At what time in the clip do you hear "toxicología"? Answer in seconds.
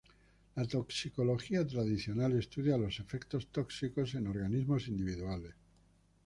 0.65-1.67